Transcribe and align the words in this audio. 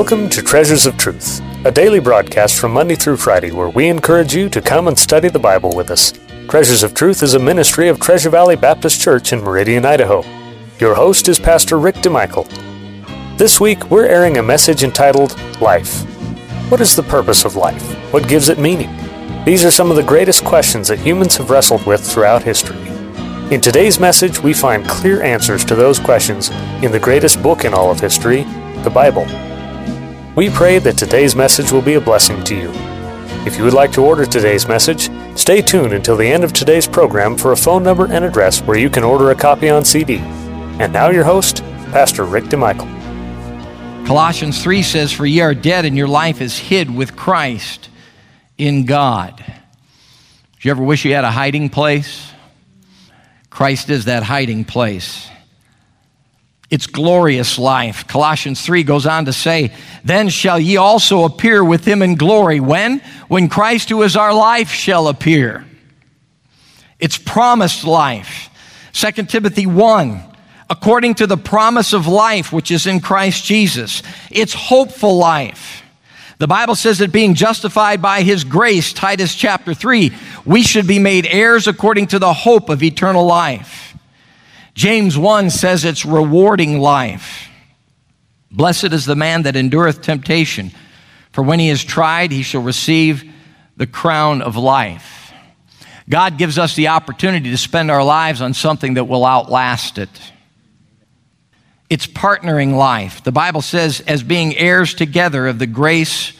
Welcome 0.00 0.30
to 0.30 0.40
Treasures 0.40 0.86
of 0.86 0.96
Truth, 0.96 1.42
a 1.66 1.70
daily 1.70 2.00
broadcast 2.00 2.58
from 2.58 2.72
Monday 2.72 2.94
through 2.94 3.18
Friday 3.18 3.52
where 3.52 3.68
we 3.68 3.86
encourage 3.86 4.34
you 4.34 4.48
to 4.48 4.62
come 4.62 4.88
and 4.88 4.98
study 4.98 5.28
the 5.28 5.38
Bible 5.38 5.72
with 5.76 5.90
us. 5.90 6.14
Treasures 6.48 6.82
of 6.82 6.94
Truth 6.94 7.22
is 7.22 7.34
a 7.34 7.38
ministry 7.38 7.86
of 7.86 8.00
Treasure 8.00 8.30
Valley 8.30 8.56
Baptist 8.56 8.98
Church 8.98 9.34
in 9.34 9.42
Meridian, 9.42 9.84
Idaho. 9.84 10.24
Your 10.78 10.94
host 10.94 11.28
is 11.28 11.38
Pastor 11.38 11.78
Rick 11.78 11.96
DeMichael. 11.96 12.48
This 13.36 13.60
week, 13.60 13.90
we're 13.90 14.06
airing 14.06 14.38
a 14.38 14.42
message 14.42 14.84
entitled 14.84 15.38
Life. 15.60 16.00
What 16.70 16.80
is 16.80 16.96
the 16.96 17.02
purpose 17.02 17.44
of 17.44 17.56
life? 17.56 17.86
What 18.10 18.26
gives 18.26 18.48
it 18.48 18.58
meaning? 18.58 18.88
These 19.44 19.66
are 19.66 19.70
some 19.70 19.90
of 19.90 19.96
the 19.96 20.02
greatest 20.02 20.46
questions 20.46 20.88
that 20.88 21.00
humans 21.00 21.36
have 21.36 21.50
wrestled 21.50 21.84
with 21.84 22.00
throughout 22.00 22.42
history. 22.42 22.88
In 23.54 23.60
today's 23.60 24.00
message, 24.00 24.42
we 24.42 24.54
find 24.54 24.88
clear 24.88 25.22
answers 25.22 25.62
to 25.66 25.74
those 25.74 25.98
questions 25.98 26.48
in 26.82 26.90
the 26.90 26.98
greatest 26.98 27.42
book 27.42 27.66
in 27.66 27.74
all 27.74 27.90
of 27.90 28.00
history, 28.00 28.44
the 28.82 28.90
Bible. 28.90 29.26
We 30.36 30.48
pray 30.48 30.78
that 30.78 30.96
today's 30.96 31.34
message 31.34 31.72
will 31.72 31.82
be 31.82 31.94
a 31.94 32.00
blessing 32.00 32.44
to 32.44 32.54
you. 32.54 32.70
If 33.44 33.58
you 33.58 33.64
would 33.64 33.74
like 33.74 33.90
to 33.92 34.04
order 34.04 34.24
today's 34.24 34.68
message, 34.68 35.10
stay 35.36 35.60
tuned 35.60 35.92
until 35.92 36.16
the 36.16 36.26
end 36.26 36.44
of 36.44 36.52
today's 36.52 36.86
program 36.86 37.36
for 37.36 37.50
a 37.50 37.56
phone 37.56 37.82
number 37.82 38.06
and 38.06 38.24
address 38.24 38.62
where 38.62 38.78
you 38.78 38.88
can 38.88 39.02
order 39.02 39.32
a 39.32 39.34
copy 39.34 39.68
on 39.68 39.84
CD. 39.84 40.18
And 40.78 40.92
now, 40.92 41.10
your 41.10 41.24
host, 41.24 41.64
Pastor 41.90 42.24
Rick 42.24 42.44
DeMichael. 42.44 42.86
Colossians 44.06 44.62
3 44.62 44.82
says, 44.84 45.10
For 45.10 45.26
ye 45.26 45.40
are 45.40 45.52
dead, 45.52 45.84
and 45.84 45.96
your 45.96 46.06
life 46.06 46.40
is 46.40 46.56
hid 46.56 46.94
with 46.94 47.16
Christ 47.16 47.88
in 48.56 48.84
God. 48.84 49.36
Do 49.36 50.68
you 50.68 50.70
ever 50.70 50.84
wish 50.84 51.04
you 51.04 51.12
had 51.12 51.24
a 51.24 51.30
hiding 51.32 51.70
place? 51.70 52.30
Christ 53.50 53.90
is 53.90 54.04
that 54.04 54.22
hiding 54.22 54.64
place. 54.64 55.28
It's 56.70 56.86
glorious 56.86 57.58
life. 57.58 58.06
Colossians 58.06 58.62
3 58.62 58.84
goes 58.84 59.04
on 59.04 59.24
to 59.24 59.32
say, 59.32 59.74
Then 60.04 60.28
shall 60.28 60.58
ye 60.58 60.76
also 60.76 61.24
appear 61.24 61.64
with 61.64 61.84
him 61.84 62.00
in 62.00 62.14
glory. 62.14 62.60
When? 62.60 63.00
When 63.26 63.48
Christ, 63.48 63.88
who 63.88 64.02
is 64.02 64.16
our 64.16 64.32
life, 64.32 64.70
shall 64.70 65.08
appear. 65.08 65.66
It's 67.00 67.18
promised 67.18 67.84
life. 67.84 68.50
2 68.92 69.24
Timothy 69.24 69.66
1 69.66 70.30
according 70.70 71.16
to 71.16 71.26
the 71.26 71.36
promise 71.36 71.92
of 71.92 72.06
life 72.06 72.52
which 72.52 72.70
is 72.70 72.86
in 72.86 73.00
Christ 73.00 73.44
Jesus. 73.44 74.04
It's 74.30 74.54
hopeful 74.54 75.18
life. 75.18 75.82
The 76.38 76.46
Bible 76.46 76.76
says 76.76 76.98
that 76.98 77.12
being 77.12 77.34
justified 77.34 78.00
by 78.00 78.22
his 78.22 78.44
grace, 78.44 78.94
Titus 78.94 79.34
chapter 79.34 79.74
3, 79.74 80.12
we 80.46 80.62
should 80.62 80.86
be 80.86 80.98
made 80.98 81.26
heirs 81.26 81.66
according 81.66 82.06
to 82.08 82.18
the 82.18 82.32
hope 82.32 82.70
of 82.70 82.82
eternal 82.82 83.26
life. 83.26 83.89
James 84.74 85.18
1 85.18 85.50
says 85.50 85.84
it's 85.84 86.04
rewarding 86.04 86.78
life. 86.80 87.48
Blessed 88.50 88.92
is 88.92 89.06
the 89.06 89.16
man 89.16 89.42
that 89.42 89.56
endureth 89.56 90.02
temptation, 90.02 90.72
for 91.32 91.42
when 91.42 91.60
he 91.60 91.68
is 91.68 91.84
tried, 91.84 92.32
he 92.32 92.42
shall 92.42 92.62
receive 92.62 93.24
the 93.76 93.86
crown 93.86 94.42
of 94.42 94.56
life. 94.56 95.32
God 96.08 96.38
gives 96.38 96.58
us 96.58 96.74
the 96.74 96.88
opportunity 96.88 97.50
to 97.50 97.56
spend 97.56 97.90
our 97.90 98.02
lives 98.02 98.42
on 98.42 98.52
something 98.52 98.94
that 98.94 99.04
will 99.04 99.24
outlast 99.24 99.98
it. 99.98 100.10
It's 101.88 102.06
partnering 102.06 102.76
life. 102.76 103.22
The 103.22 103.32
Bible 103.32 103.62
says, 103.62 104.00
as 104.00 104.22
being 104.22 104.56
heirs 104.56 104.94
together 104.94 105.46
of 105.46 105.58
the 105.58 105.66
grace 105.66 106.32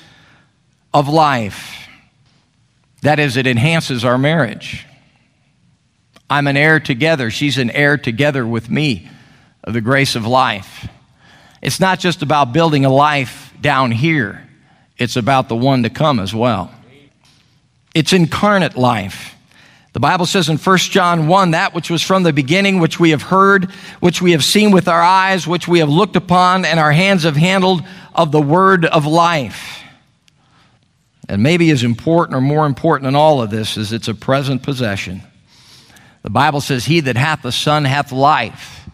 of 0.93 1.09
life. 1.09 1.89
That 3.03 3.19
is, 3.19 3.37
it 3.37 3.47
enhances 3.47 4.05
our 4.05 4.19
marriage. 4.19 4.87
I'm 6.31 6.47
an 6.47 6.57
heir 6.57 6.79
together. 6.79 7.29
She's 7.31 7.59
an 7.59 7.71
heir 7.71 7.99
together 7.99 8.47
with 8.47 8.71
me 8.71 9.11
of 9.65 9.75
the 9.75 9.81
grace 9.81 10.15
of 10.15 10.25
life. 10.25 10.89
It's 11.61 11.81
not 11.81 11.99
just 11.99 12.23
about 12.23 12.53
building 12.53 12.85
a 12.85 12.91
life 12.91 13.53
down 13.61 13.91
here, 13.91 14.49
it's 14.97 15.17
about 15.17 15.49
the 15.49 15.57
one 15.57 15.83
to 15.83 15.91
come 15.91 16.21
as 16.21 16.33
well. 16.33 16.73
It's 17.95 18.13
incarnate 18.13 18.77
life. 18.77 19.35
The 19.93 20.01
Bible 20.01 20.25
says 20.25 20.49
in 20.49 20.57
1 20.57 20.79
John 20.79 21.27
1 21.27 21.51
that 21.51 21.75
which 21.75 21.91
was 21.91 22.01
from 22.01 22.23
the 22.23 22.33
beginning, 22.33 22.79
which 22.79 23.01
we 23.01 23.11
have 23.11 23.23
heard, 23.23 23.73
which 23.99 24.23
we 24.23 24.31
have 24.33 24.45
seen 24.45 24.71
with 24.71 24.87
our 24.87 25.03
eyes, 25.03 25.49
which 25.49 25.67
we 25.67 25.81
have 25.81 25.89
looked 25.89 26.15
upon, 26.15 26.65
and 26.65 26.79
our 26.79 26.93
hands 26.93 27.25
have 27.25 27.35
handled 27.35 27.83
of 28.15 28.31
the 28.31 28.41
word 28.41 28.85
of 28.85 29.05
life. 29.05 29.83
And 31.29 31.43
maybe 31.43 31.71
as 31.71 31.83
important 31.83 32.37
or 32.37 32.41
more 32.41 32.67
important 32.67 33.05
than 33.05 33.17
all 33.17 33.43
of 33.43 33.51
this 33.51 33.77
is 33.77 33.93
it's 33.93 34.09
a 34.09 34.15
present 34.15 34.63
possession. 34.63 35.23
The 36.23 36.31
Bible 36.31 36.61
says, 36.61 36.85
He 36.85 37.01
that 37.01 37.17
hath 37.17 37.43
the 37.43 37.53
Son 37.53 37.85
hath 37.85 38.13
life, 38.13 38.89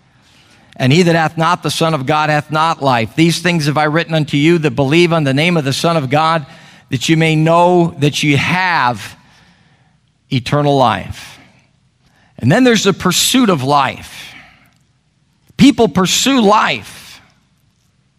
and 0.76 0.92
he 0.92 1.03
that 1.03 1.14
hath 1.14 1.37
not 1.38 1.62
the 1.62 1.70
Son 1.70 1.94
of 1.94 2.06
God 2.06 2.31
hath 2.31 2.50
not 2.50 2.82
life. 2.82 3.16
These 3.16 3.41
things 3.41 3.66
have 3.66 3.78
I 3.78 3.84
written 3.84 4.14
unto 4.14 4.37
you 4.37 4.59
that 4.59 4.72
believe 4.72 5.12
on 5.12 5.25
the 5.25 5.34
name 5.34 5.56
of 5.56 5.64
the 5.64 5.72
Son 5.72 5.97
of 5.97 6.10
God, 6.10 6.47
that 6.91 7.09
you 7.09 7.16
may 7.16 7.34
know 7.34 7.94
that 7.98 8.22
you 8.22 8.37
have 8.37 9.16
eternal 10.31 10.76
life. 10.76 11.38
And 12.38 12.53
then 12.53 12.64
there's 12.64 12.84
the 12.84 12.92
pursuit 12.92 13.48
of 13.48 13.62
life. 13.62 14.34
People 15.56 15.88
pursue 15.88 16.43
life, 16.43 17.20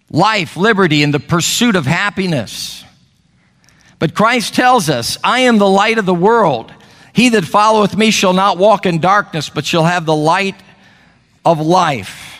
life, 0.09 0.57
liberty, 0.57 1.03
and 1.03 1.13
the 1.13 1.19
pursuit 1.19 1.75
of 1.75 1.85
happiness. 1.85 2.83
But 3.99 4.15
Christ 4.15 4.55
tells 4.55 4.89
us, 4.89 5.17
I 5.23 5.41
am 5.41 5.59
the 5.59 5.69
light 5.69 5.97
of 5.97 6.05
the 6.05 6.13
world. 6.13 6.73
He 7.17 7.29
that 7.29 7.45
followeth 7.45 7.97
me 7.97 8.11
shall 8.11 8.33
not 8.33 8.59
walk 8.59 8.85
in 8.85 8.99
darkness, 8.99 9.49
but 9.49 9.65
shall 9.65 9.85
have 9.85 10.05
the 10.05 10.15
light 10.15 10.53
of 11.43 11.59
life. 11.59 12.39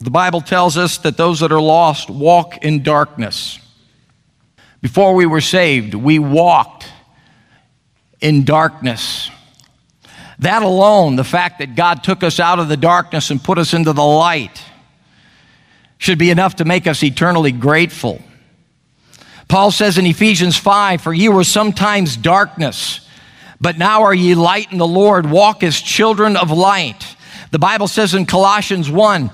The 0.00 0.10
Bible 0.10 0.40
tells 0.40 0.76
us 0.76 0.98
that 0.98 1.16
those 1.16 1.38
that 1.38 1.52
are 1.52 1.60
lost 1.60 2.10
walk 2.10 2.64
in 2.64 2.82
darkness. 2.82 3.60
Before 4.80 5.14
we 5.14 5.26
were 5.26 5.40
saved, 5.40 5.94
we 5.94 6.18
walked 6.18 6.88
in 8.20 8.42
darkness. 8.42 9.30
That 10.40 10.64
alone, 10.64 11.14
the 11.14 11.22
fact 11.22 11.60
that 11.60 11.76
God 11.76 12.02
took 12.02 12.24
us 12.24 12.40
out 12.40 12.58
of 12.58 12.68
the 12.68 12.76
darkness 12.76 13.30
and 13.30 13.40
put 13.40 13.58
us 13.58 13.74
into 13.74 13.92
the 13.92 14.02
light, 14.02 14.60
should 15.98 16.18
be 16.18 16.30
enough 16.30 16.56
to 16.56 16.64
make 16.64 16.88
us 16.88 17.00
eternally 17.04 17.52
grateful. 17.52 18.20
Paul 19.46 19.70
says 19.70 19.98
in 19.98 20.06
Ephesians 20.06 20.56
5 20.56 21.00
For 21.00 21.14
ye 21.14 21.28
were 21.28 21.44
sometimes 21.44 22.16
darkness, 22.16 23.02
but 23.62 23.78
now 23.78 24.02
are 24.02 24.12
ye 24.12 24.34
light 24.34 24.72
in 24.72 24.78
the 24.78 24.86
Lord. 24.86 25.30
Walk 25.30 25.62
as 25.62 25.80
children 25.80 26.36
of 26.36 26.50
light. 26.50 27.16
The 27.52 27.60
Bible 27.60 27.86
says 27.86 28.12
in 28.12 28.26
Colossians 28.26 28.90
1 28.90 29.30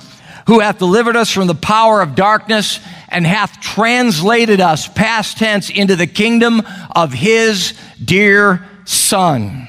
Who 0.47 0.61
hath 0.61 0.79
delivered 0.79 1.17
us 1.17 1.33
from 1.33 1.47
the 1.47 1.55
power 1.55 2.03
of 2.03 2.15
darkness 2.15 2.79
and 3.09 3.27
hath 3.27 3.59
translated 3.61 4.61
us, 4.61 4.87
past 4.87 5.39
tense, 5.39 5.71
into 5.71 5.97
the 5.97 6.07
kingdom 6.07 6.61
of 6.95 7.15
his 7.15 7.73
dear 8.05 8.69
son. 8.85 9.67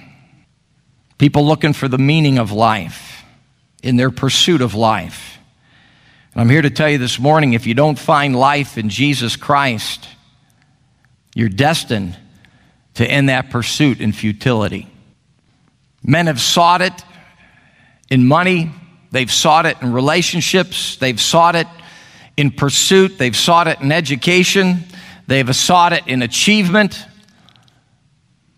People 1.18 1.46
looking 1.46 1.72
for 1.72 1.88
the 1.88 1.98
meaning 1.98 2.38
of 2.38 2.52
life 2.52 3.24
in 3.82 3.96
their 3.96 4.12
pursuit 4.12 4.62
of 4.62 4.76
life. 4.76 5.38
And 6.34 6.42
I'm 6.42 6.50
here 6.50 6.62
to 6.62 6.70
tell 6.70 6.90
you 6.90 6.98
this 6.98 7.18
morning 7.18 7.54
if 7.54 7.66
you 7.66 7.74
don't 7.74 7.98
find 7.98 8.36
life 8.36 8.78
in 8.78 8.90
Jesus 8.90 9.38
Christ, 9.38 10.06
you're 11.34 11.48
destined 11.48 12.18
to 13.00 13.10
end 13.10 13.30
that 13.30 13.50
pursuit 13.50 14.02
in 14.02 14.12
futility. 14.12 14.86
Men 16.04 16.28
have 16.28 16.42
sought 16.42 16.82
it 16.82 16.92
in 18.10 18.28
money, 18.28 18.74
they've 19.12 19.32
sought 19.32 19.66
it 19.66 19.78
in 19.82 19.94
relationships, 19.94 20.98
they've 20.98 21.22
sought 21.22 21.56
it 21.56 21.68
in 22.36 22.52
pursuit, 22.52 23.18
they've 23.18 23.38
sought 23.38 23.70
it 23.70 23.80
in 23.80 23.94
education, 23.94 24.84
they've 25.28 25.56
sought 25.56 25.94
it 25.94 26.04
in 26.08 26.22
achievement. 26.22 27.06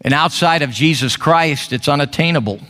And 0.03 0.11
outside 0.11 0.63
of 0.63 0.71
Jesus 0.71 1.15
Christ, 1.17 1.71
it's 1.71 1.87
unattainable. 1.87 2.61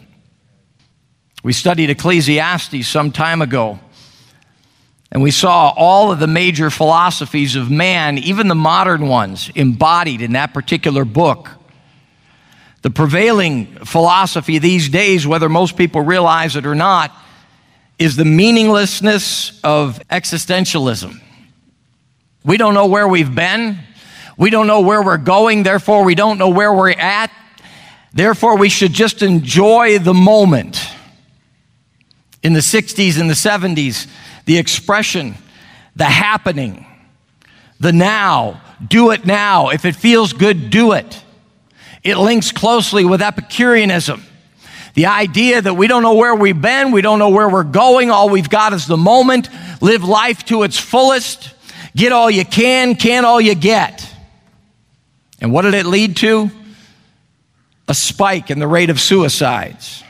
We 1.44 1.54
studied 1.54 1.90
Ecclesiastes 1.90 2.86
some 2.86 3.14
time 3.14 3.42
ago, 3.42 3.80
and 5.10 5.24
we 5.24 5.32
saw 5.32 5.74
all 5.78 6.12
of 6.12 6.20
the 6.20 6.28
major 6.28 6.70
philosophies 6.70 7.56
of 7.56 7.72
man, 7.72 8.18
even 8.18 8.50
the 8.50 8.56
modern 8.56 9.08
ones, 9.08 9.50
embodied 9.56 10.22
in 10.22 10.34
that 10.34 10.54
particular 10.54 11.06
book. 11.06 11.52
The 12.82 12.90
prevailing 12.90 13.68
philosophy 13.86 14.58
these 14.58 14.90
days, 14.90 15.28
whether 15.28 15.50
most 15.50 15.78
people 15.78 16.02
realize 16.02 16.56
it 16.56 16.66
or 16.66 16.76
not, 16.76 17.12
is 18.00 18.16
the 18.16 18.26
meaninglessness 18.26 19.60
of 19.64 20.02
existentialism. 20.10 21.22
We 22.44 22.58
don't 22.58 22.74
know 22.74 22.88
where 22.88 23.08
we've 23.08 23.34
been. 23.34 23.78
We 24.38 24.50
don't 24.50 24.66
know 24.66 24.82
where 24.82 25.04
we're 25.04 25.18
going, 25.18 25.62
therefore, 25.62 26.04
we 26.04 26.16
don't 26.16 26.40
know 26.40 26.50
where 26.50 26.74
we're 26.74 26.90
at. 26.90 27.32
Therefore, 28.14 28.58
we 28.58 28.70
should 28.70 28.94
just 28.94 29.22
enjoy 29.22 30.00
the 30.00 30.16
moment. 30.16 30.82
In 32.42 32.54
the 32.54 32.60
60s 32.60 33.22
and 33.22 33.30
the 33.30 33.36
70s, 33.36 34.08
the 34.46 34.58
expression, 34.58 35.36
the 35.96 36.06
happening, 36.06 36.88
the 37.80 37.94
now, 37.94 38.62
do 38.86 39.12
it 39.12 39.26
now. 39.26 39.70
If 39.70 39.86
it 39.86 39.96
feels 39.96 40.34
good, 40.34 40.72
do 40.72 40.94
it. 40.94 41.24
It 42.04 42.18
links 42.18 42.52
closely 42.52 43.06
with 43.06 43.22
Epicureanism. 43.22 44.24
The 44.94 45.06
idea 45.06 45.62
that 45.62 45.76
we 45.76 45.88
don't 45.88 46.04
know 46.04 46.16
where 46.16 46.36
we've 46.36 46.62
been, 46.62 46.92
we 46.92 47.02
don't 47.02 47.20
know 47.20 47.30
where 47.30 47.48
we're 47.48 47.64
going, 47.64 48.12
all 48.12 48.30
we've 48.30 48.50
got 48.50 48.74
is 48.74 48.88
the 48.88 48.98
moment, 48.98 49.50
live 49.82 50.04
life 50.04 50.44
to 50.46 50.64
its 50.64 50.78
fullest, 50.78 51.54
Get 51.96 52.12
all 52.12 52.32
you 52.32 52.46
can, 52.46 52.96
can 52.96 53.26
all 53.26 53.42
you 53.42 53.56
get. 53.56 54.08
And 55.42 55.52
what 55.52 55.64
did 55.64 55.74
it 55.74 55.86
lead 55.86 56.18
to? 56.18 56.50
A 57.88 57.94
spike 57.94 58.50
in 58.50 58.60
the 58.60 58.68
rate 58.68 58.90
of 58.90 59.00
suicides. 59.00 60.04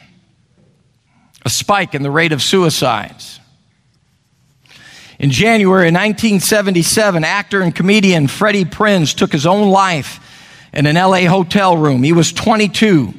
A 1.43 1.49
spike 1.49 1.95
in 1.95 2.03
the 2.03 2.11
rate 2.11 2.33
of 2.33 2.41
suicides. 2.41 3.39
In 5.17 5.31
January 5.31 5.87
1977, 5.87 7.23
actor 7.23 7.61
and 7.61 7.73
comedian 7.73 8.27
Freddie 8.27 8.65
Prinze 8.65 9.15
took 9.15 9.31
his 9.31 9.45
own 9.45 9.69
life 9.69 10.19
in 10.73 10.85
an 10.85 10.95
LA 10.95 11.27
hotel 11.27 11.77
room. 11.77 12.03
He 12.03 12.13
was 12.13 12.31
22. 12.31 13.13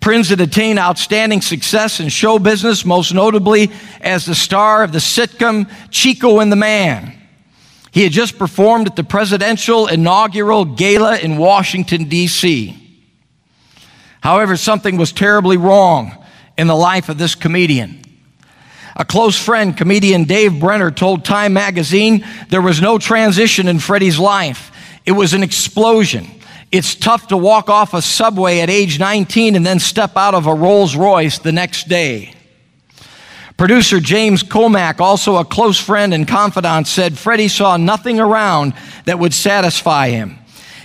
Prinze 0.00 0.28
had 0.28 0.40
attained 0.40 0.78
outstanding 0.78 1.40
success 1.40 1.98
in 1.98 2.10
show 2.10 2.38
business, 2.38 2.84
most 2.84 3.14
notably 3.14 3.70
as 4.02 4.26
the 4.26 4.34
star 4.34 4.82
of 4.82 4.92
the 4.92 4.98
sitcom 4.98 5.70
Chico 5.90 6.40
and 6.40 6.52
the 6.52 6.56
Man. 6.56 7.18
He 7.90 8.02
had 8.02 8.12
just 8.12 8.38
performed 8.38 8.88
at 8.88 8.96
the 8.96 9.04
presidential 9.04 9.86
inaugural 9.86 10.64
gala 10.64 11.16
in 11.16 11.38
Washington, 11.38 12.04
D.C. 12.04 12.76
However, 14.20 14.56
something 14.56 14.96
was 14.96 15.12
terribly 15.12 15.56
wrong 15.56 16.12
in 16.58 16.66
the 16.66 16.74
life 16.74 17.08
of 17.08 17.18
this 17.18 17.34
comedian. 17.34 18.02
A 18.96 19.04
close 19.04 19.38
friend, 19.38 19.76
comedian 19.76 20.24
Dave 20.24 20.60
Brenner, 20.60 20.90
told 20.90 21.24
Time 21.24 21.52
magazine 21.52 22.26
there 22.48 22.62
was 22.62 22.80
no 22.80 22.98
transition 22.98 23.68
in 23.68 23.78
Freddie's 23.78 24.18
life. 24.18 24.70
It 25.06 25.12
was 25.12 25.34
an 25.34 25.42
explosion. 25.42 26.26
It's 26.74 26.96
tough 26.96 27.28
to 27.28 27.36
walk 27.36 27.70
off 27.70 27.94
a 27.94 28.02
subway 28.02 28.58
at 28.58 28.68
age 28.68 28.98
19 28.98 29.54
and 29.54 29.64
then 29.64 29.78
step 29.78 30.16
out 30.16 30.34
of 30.34 30.48
a 30.48 30.54
Rolls 30.54 30.96
Royce 30.96 31.38
the 31.38 31.52
next 31.52 31.86
day. 31.86 32.34
Producer 33.56 34.00
James 34.00 34.42
Komack, 34.42 34.98
also 34.98 35.36
a 35.36 35.44
close 35.44 35.78
friend 35.78 36.12
and 36.12 36.26
confidant, 36.26 36.88
said 36.88 37.16
Freddie 37.16 37.46
saw 37.46 37.76
nothing 37.76 38.18
around 38.18 38.74
that 39.04 39.20
would 39.20 39.32
satisfy 39.32 40.08
him. 40.08 40.36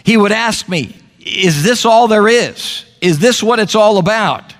He 0.04 0.16
would 0.16 0.32
ask 0.32 0.70
me, 0.70 0.96
Is 1.18 1.64
this 1.64 1.86
all 1.86 2.08
there 2.08 2.28
is? 2.28 2.86
Is 3.02 3.18
this 3.18 3.42
what 3.42 3.58
it's 3.58 3.74
all 3.74 3.98
about? 3.98 4.54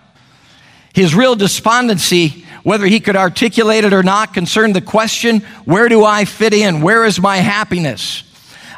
His 0.96 1.14
real 1.14 1.36
despondency, 1.36 2.44
whether 2.64 2.88
he 2.88 3.00
could 3.00 3.16
articulate 3.16 3.84
it 3.84 3.94
or 3.94 4.02
not, 4.02 4.34
concerned 4.34 4.76
the 4.76 4.82
question 4.82 5.42
where 5.66 5.90
do 5.90 6.04
I 6.04 6.26
fit 6.26 6.56
in? 6.56 6.82
Where 6.82 7.06
is 7.06 7.22
my 7.22 7.38
happiness? 7.38 8.24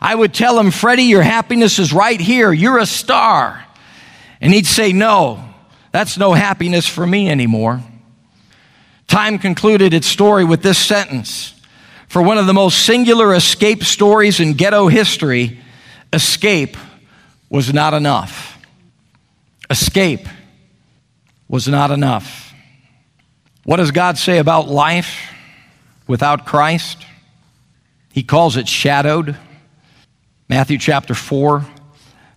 I 0.01 0.15
would 0.15 0.33
tell 0.33 0.59
him, 0.59 0.71
Freddie, 0.71 1.03
your 1.03 1.21
happiness 1.21 1.77
is 1.77 1.93
right 1.93 2.19
here. 2.19 2.51
You're 2.51 2.79
a 2.79 2.87
star. 2.87 3.63
And 4.41 4.51
he'd 4.51 4.65
say, 4.65 4.91
No, 4.93 5.43
that's 5.91 6.17
no 6.17 6.33
happiness 6.33 6.87
for 6.87 7.05
me 7.05 7.29
anymore. 7.29 7.81
Time 9.07 9.37
concluded 9.37 9.93
its 9.93 10.07
story 10.07 10.43
with 10.43 10.63
this 10.63 10.77
sentence 10.77 11.53
For 12.07 12.21
one 12.21 12.37
of 12.37 12.47
the 12.47 12.53
most 12.53 12.85
singular 12.85 13.35
escape 13.35 13.83
stories 13.83 14.39
in 14.39 14.53
ghetto 14.53 14.87
history, 14.87 15.59
escape 16.11 16.75
was 17.49 17.71
not 17.71 17.93
enough. 17.93 18.57
Escape 19.69 20.27
was 21.47 21.67
not 21.67 21.91
enough. 21.91 22.53
What 23.63 23.77
does 23.77 23.91
God 23.91 24.17
say 24.17 24.39
about 24.39 24.67
life 24.67 25.31
without 26.07 26.45
Christ? 26.45 27.05
He 28.11 28.23
calls 28.23 28.57
it 28.57 28.67
shadowed. 28.67 29.37
Matthew 30.51 30.79
chapter 30.79 31.13
4. 31.13 31.65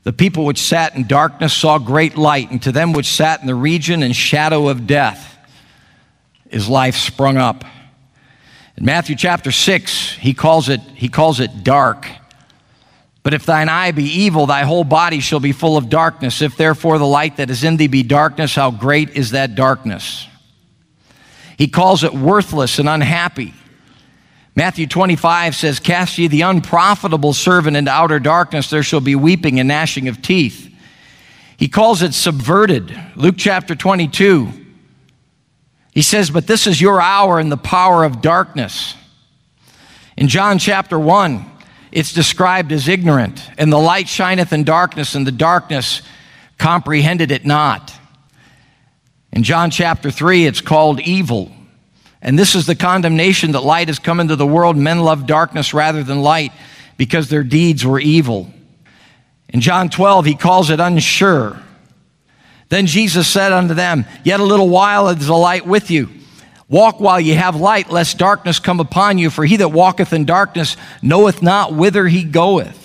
The 0.04 0.12
people 0.12 0.44
which 0.44 0.62
sat 0.62 0.94
in 0.94 1.08
darkness 1.08 1.52
saw 1.52 1.80
great 1.80 2.16
light, 2.16 2.48
and 2.52 2.62
to 2.62 2.70
them 2.70 2.92
which 2.92 3.08
sat 3.08 3.40
in 3.40 3.48
the 3.48 3.56
region 3.56 4.04
and 4.04 4.14
shadow 4.14 4.68
of 4.68 4.86
death, 4.86 5.36
is 6.48 6.68
life 6.68 6.94
sprung 6.94 7.38
up. 7.38 7.64
In 8.76 8.84
Matthew 8.84 9.16
chapter 9.16 9.50
6, 9.50 10.12
he 10.12 10.32
calls 10.32 10.68
it, 10.68 10.80
he 10.94 11.08
calls 11.08 11.40
it 11.40 11.64
dark. 11.64 12.06
But 13.24 13.34
if 13.34 13.46
thine 13.46 13.68
eye 13.68 13.90
be 13.90 14.04
evil, 14.04 14.46
thy 14.46 14.62
whole 14.62 14.84
body 14.84 15.18
shall 15.18 15.40
be 15.40 15.50
full 15.50 15.76
of 15.76 15.88
darkness. 15.88 16.40
If 16.40 16.56
therefore 16.56 16.98
the 16.98 17.06
light 17.06 17.38
that 17.38 17.50
is 17.50 17.64
in 17.64 17.78
thee 17.78 17.88
be 17.88 18.04
darkness, 18.04 18.54
how 18.54 18.70
great 18.70 19.10
is 19.16 19.32
that 19.32 19.56
darkness? 19.56 20.28
He 21.58 21.66
calls 21.66 22.04
it 22.04 22.14
worthless 22.14 22.78
and 22.78 22.88
unhappy. 22.88 23.54
Matthew 24.56 24.86
25 24.86 25.56
says, 25.56 25.80
Cast 25.80 26.16
ye 26.16 26.28
the 26.28 26.42
unprofitable 26.42 27.32
servant 27.32 27.76
into 27.76 27.90
outer 27.90 28.20
darkness, 28.20 28.70
there 28.70 28.84
shall 28.84 29.00
be 29.00 29.16
weeping 29.16 29.58
and 29.58 29.68
gnashing 29.68 30.06
of 30.08 30.22
teeth. 30.22 30.70
He 31.56 31.68
calls 31.68 32.02
it 32.02 32.14
subverted. 32.14 32.96
Luke 33.16 33.36
chapter 33.36 33.74
22. 33.74 34.52
He 35.90 36.02
says, 36.02 36.30
But 36.30 36.46
this 36.46 36.66
is 36.66 36.80
your 36.80 37.00
hour 37.00 37.40
in 37.40 37.48
the 37.48 37.56
power 37.56 38.04
of 38.04 38.20
darkness. 38.20 38.94
In 40.16 40.28
John 40.28 40.58
chapter 40.58 40.98
1, 40.98 41.44
it's 41.90 42.12
described 42.12 42.72
as 42.72 42.88
ignorant, 42.88 43.48
and 43.58 43.72
the 43.72 43.78
light 43.78 44.08
shineth 44.08 44.52
in 44.52 44.64
darkness, 44.64 45.14
and 45.14 45.26
the 45.26 45.32
darkness 45.32 46.02
comprehended 46.58 47.30
it 47.30 47.44
not. 47.44 47.92
In 49.32 49.42
John 49.42 49.70
chapter 49.70 50.10
3, 50.10 50.46
it's 50.46 50.60
called 50.60 51.00
evil. 51.00 51.53
And 52.24 52.38
this 52.38 52.54
is 52.54 52.64
the 52.64 52.74
condemnation 52.74 53.52
that 53.52 53.60
light 53.60 53.88
has 53.88 53.98
come 53.98 54.18
into 54.18 54.34
the 54.34 54.46
world. 54.46 54.78
Men 54.78 55.00
love 55.00 55.26
darkness 55.26 55.74
rather 55.74 56.02
than 56.02 56.22
light 56.22 56.52
because 56.96 57.28
their 57.28 57.44
deeds 57.44 57.84
were 57.84 58.00
evil. 58.00 58.50
In 59.50 59.60
John 59.60 59.90
12, 59.90 60.24
he 60.24 60.34
calls 60.34 60.70
it 60.70 60.80
unsure. 60.80 61.60
Then 62.70 62.86
Jesus 62.86 63.28
said 63.28 63.52
unto 63.52 63.74
them, 63.74 64.06
Yet 64.24 64.40
a 64.40 64.44
little 64.44 64.70
while 64.70 65.08
is 65.10 65.26
the 65.26 65.36
light 65.36 65.66
with 65.66 65.90
you. 65.90 66.08
Walk 66.66 66.98
while 66.98 67.20
ye 67.20 67.34
have 67.34 67.56
light, 67.56 67.90
lest 67.90 68.16
darkness 68.16 68.58
come 68.58 68.80
upon 68.80 69.18
you, 69.18 69.28
for 69.28 69.44
he 69.44 69.58
that 69.58 69.68
walketh 69.68 70.14
in 70.14 70.24
darkness 70.24 70.78
knoweth 71.02 71.42
not 71.42 71.74
whither 71.74 72.06
he 72.06 72.24
goeth. 72.24 72.80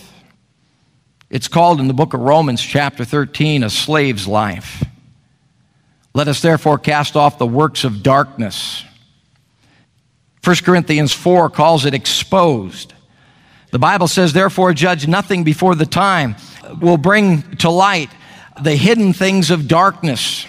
It's 1.30 1.48
called 1.48 1.80
in 1.80 1.88
the 1.88 1.94
book 1.94 2.14
of 2.14 2.20
Romans, 2.20 2.62
chapter 2.62 3.06
13, 3.06 3.64
a 3.64 3.70
slave's 3.70 4.28
life. 4.28 4.84
Let 6.14 6.28
us 6.28 6.42
therefore 6.42 6.78
cast 6.78 7.16
off 7.16 7.38
the 7.38 7.48
works 7.48 7.86
of 7.86 8.04
darkness. 8.04 8.84
1 10.44 10.56
Corinthians 10.58 11.14
4 11.14 11.50
calls 11.50 11.86
it 11.86 11.94
exposed. 11.94 12.94
The 13.72 13.80
Bible 13.80 14.08
says, 14.08 14.34
therefore, 14.34 14.74
judge 14.74 15.08
nothing 15.08 15.44
before 15.44 15.76
the 15.76 15.86
time 15.86 16.36
will 16.82 16.98
bring 16.98 17.44
to 17.58 17.70
light 17.70 18.10
the 18.62 18.76
hidden 18.76 19.14
things 19.14 19.52
of 19.52 19.68
darkness. 19.68 20.46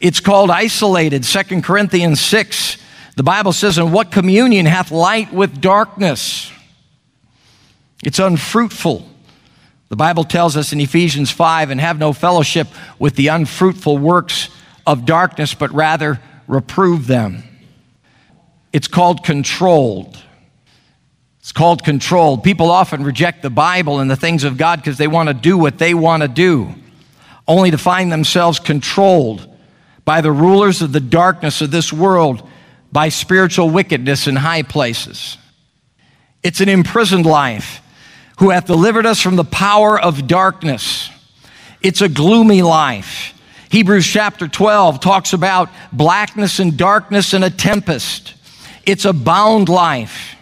It's 0.00 0.20
called 0.20 0.50
isolated. 0.50 1.24
2 1.24 1.62
Corinthians 1.62 2.20
6. 2.20 2.78
The 3.16 3.22
Bible 3.22 3.52
says, 3.52 3.78
And 3.78 3.92
what 3.92 4.10
communion 4.10 4.66
hath 4.66 4.90
light 4.90 5.32
with 5.32 5.60
darkness? 5.60 6.52
It's 8.04 8.18
unfruitful. 8.18 9.08
The 9.88 9.96
Bible 9.96 10.24
tells 10.24 10.56
us 10.56 10.72
in 10.72 10.80
Ephesians 10.80 11.30
5 11.30 11.70
and 11.70 11.80
have 11.80 11.98
no 11.98 12.12
fellowship 12.12 12.68
with 12.98 13.16
the 13.16 13.28
unfruitful 13.28 13.98
works 13.98 14.50
of 14.86 15.04
darkness, 15.04 15.54
but 15.54 15.72
rather 15.72 16.20
reprove 16.46 17.06
them. 17.06 17.42
It's 18.72 18.88
called 18.88 19.24
controlled. 19.24 20.16
It's 21.40 21.52
called 21.52 21.84
controlled. 21.84 22.44
People 22.44 22.70
often 22.70 23.04
reject 23.04 23.42
the 23.42 23.50
Bible 23.50 24.00
and 24.00 24.10
the 24.10 24.16
things 24.16 24.44
of 24.44 24.58
God 24.58 24.80
because 24.80 24.98
they 24.98 25.08
want 25.08 25.28
to 25.28 25.34
do 25.34 25.56
what 25.56 25.78
they 25.78 25.94
want 25.94 26.22
to 26.22 26.28
do 26.28 26.74
only 27.48 27.70
to 27.70 27.78
find 27.78 28.12
themselves 28.12 28.60
controlled 28.60 29.48
by 30.04 30.20
the 30.20 30.30
rulers 30.30 30.82
of 30.82 30.92
the 30.92 31.00
darkness 31.00 31.62
of 31.62 31.70
this 31.70 31.92
world, 31.92 32.46
by 32.92 33.08
spiritual 33.08 33.70
wickedness 33.70 34.26
in 34.26 34.36
high 34.36 34.62
places. 34.62 35.38
It's 36.42 36.60
an 36.60 36.68
imprisoned 36.68 37.26
life 37.26 37.80
who 38.38 38.50
hath 38.50 38.66
delivered 38.66 39.06
us 39.06 39.20
from 39.20 39.36
the 39.36 39.44
power 39.44 39.98
of 39.98 40.26
darkness. 40.26 41.10
It's 41.80 42.02
a 42.02 42.08
gloomy 42.08 42.62
life. 42.62 43.34
Hebrews 43.70 44.06
chapter 44.06 44.46
12 44.48 45.00
talks 45.00 45.32
about 45.32 45.70
blackness 45.92 46.58
and 46.58 46.76
darkness 46.76 47.32
and 47.32 47.44
a 47.44 47.50
tempest. 47.50 48.34
It's 48.88 49.04
a 49.04 49.12
bound 49.12 49.68
life. 49.68 50.34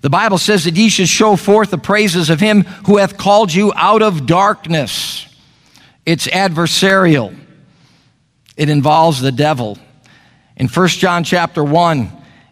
The 0.00 0.10
Bible 0.10 0.38
says 0.38 0.64
that 0.64 0.76
ye 0.76 0.88
should 0.88 1.08
show 1.08 1.36
forth 1.36 1.70
the 1.70 1.78
praises 1.78 2.30
of 2.30 2.40
him 2.40 2.62
who 2.86 2.96
hath 2.96 3.16
called 3.18 3.52
you 3.52 3.72
out 3.76 4.02
of 4.02 4.26
darkness 4.26 5.26
it's 6.06 6.26
adversarial. 6.26 7.36
It 8.56 8.68
involves 8.68 9.20
the 9.20 9.30
devil. 9.30 9.78
In 10.56 10.66
1 10.66 10.88
John 10.88 11.22
chapter 11.24 11.62
1, 11.62 12.10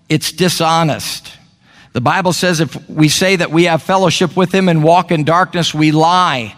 it's 0.08 0.30
dishonest. 0.30 1.32
The 1.92 2.00
Bible 2.00 2.32
says 2.32 2.60
if 2.60 2.88
we 2.88 3.08
say 3.08 3.34
that 3.34 3.50
we 3.50 3.64
have 3.64 3.82
fellowship 3.82 4.36
with 4.36 4.54
him 4.54 4.68
and 4.68 4.84
walk 4.84 5.10
in 5.10 5.24
darkness, 5.24 5.74
we 5.74 5.90
lie 5.90 6.54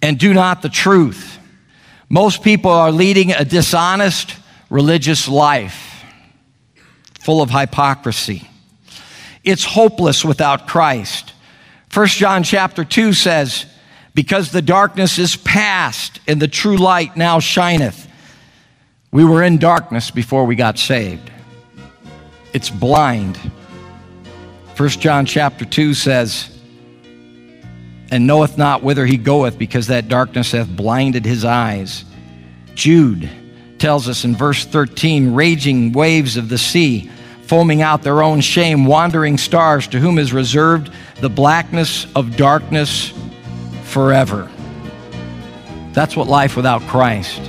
and 0.00 0.18
do 0.18 0.32
not 0.32 0.62
the 0.62 0.68
truth. 0.68 1.38
Most 2.08 2.42
people 2.42 2.70
are 2.70 2.92
leading 2.92 3.32
a 3.32 3.44
dishonest 3.44 4.36
religious 4.68 5.26
life, 5.26 5.89
full 7.20 7.42
of 7.42 7.50
hypocrisy. 7.50 8.48
It's 9.44 9.64
hopeless 9.64 10.24
without 10.24 10.66
Christ. 10.66 11.32
1 11.92 12.06
John 12.08 12.42
chapter 12.42 12.84
2 12.84 13.12
says, 13.12 13.66
because 14.14 14.50
the 14.50 14.62
darkness 14.62 15.18
is 15.18 15.36
past 15.36 16.20
and 16.26 16.40
the 16.40 16.48
true 16.48 16.76
light 16.76 17.16
now 17.16 17.40
shineth. 17.40 18.08
We 19.12 19.24
were 19.24 19.42
in 19.42 19.58
darkness 19.58 20.10
before 20.10 20.44
we 20.44 20.56
got 20.56 20.78
saved. 20.78 21.30
It's 22.52 22.70
blind. 22.70 23.36
1 24.76 24.88
John 24.90 25.26
chapter 25.26 25.64
2 25.64 25.94
says, 25.94 26.58
And 28.10 28.26
knoweth 28.26 28.58
not 28.58 28.82
whither 28.82 29.06
he 29.06 29.16
goeth, 29.16 29.58
because 29.58 29.88
that 29.88 30.08
darkness 30.08 30.52
hath 30.52 30.68
blinded 30.68 31.24
his 31.24 31.44
eyes. 31.44 32.04
Jude 32.74 33.28
tells 33.80 34.08
us 34.08 34.24
in 34.24 34.36
verse 34.36 34.64
13, 34.64 35.34
Raging 35.34 35.92
waves 35.92 36.36
of 36.36 36.48
the 36.48 36.58
sea, 36.58 37.10
foaming 37.42 37.82
out 37.82 38.02
their 38.02 38.22
own 38.22 38.40
shame, 38.40 38.84
wandering 38.84 39.36
stars, 39.36 39.88
to 39.88 39.98
whom 39.98 40.18
is 40.18 40.32
reserved 40.32 40.92
the 41.20 41.28
blackness 41.28 42.06
of 42.14 42.36
darkness 42.36 43.12
forever. 43.84 44.48
That's 45.92 46.14
what 46.14 46.28
life 46.28 46.54
without 46.56 46.82
Christ 46.82 47.40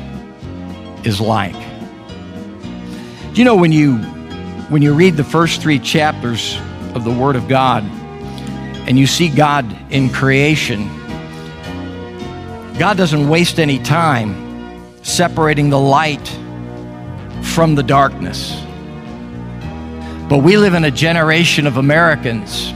is 1.04 1.22
like. 1.22 1.54
Do 1.54 3.36
you 3.36 3.46
know 3.46 3.56
when 3.56 3.72
you 3.72 3.98
when 4.70 4.82
you 4.82 4.94
read 4.94 5.18
the 5.18 5.24
first 5.24 5.62
3 5.62 5.80
chapters 5.80 6.58
of 6.96 7.04
the 7.04 7.12
word 7.12 7.36
of 7.36 7.48
God 7.48 7.84
and 8.88 8.98
you 8.98 9.06
see 9.06 9.30
God 9.30 9.66
in 9.92 10.10
creation 10.10 10.90
God 12.82 12.98
doesn't 12.98 13.30
waste 13.30 13.60
any 13.60 13.78
time 13.78 14.51
separating 15.04 15.70
the 15.70 15.80
light 15.80 16.28
from 17.42 17.76
the 17.76 17.84
darkness. 17.84 18.62
But 20.30 20.40
we 20.40 20.58
live 20.58 20.74
in 20.74 20.86
a 20.86 20.92
generation 20.92 21.68
of 21.68 21.78
Americans 21.78 22.72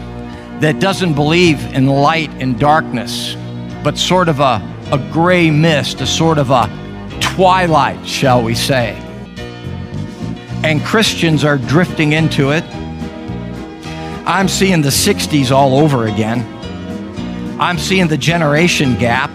that 0.60 0.80
doesn't 0.80 1.14
believe 1.14 1.64
in 1.74 1.88
light 1.88 2.30
and 2.42 2.60
darkness, 2.60 3.36
but 3.84 3.98
sort 3.98 4.30
of 4.30 4.40
a, 4.40 4.62
a 4.92 5.10
gray 5.12 5.50
mist, 5.52 6.02
a 6.02 6.08
sort 6.08 6.38
of 6.38 6.50
a 6.50 6.70
twilight, 7.22 8.06
shall 8.06 8.44
we 8.44 8.56
say. 8.56 8.94
And 10.64 10.84
Christians 10.84 11.44
are 11.44 11.58
drifting 11.58 12.14
into 12.14 12.52
it. 12.52 12.64
I'm 14.28 14.48
seeing 14.48 14.82
the 14.82 14.90
60s 14.90 15.52
all 15.52 15.78
over 15.78 16.08
again. 16.08 16.44
I'm 17.60 17.78
seeing 17.78 18.08
the 18.08 18.18
generation 18.18 18.96
gap. 18.96 19.30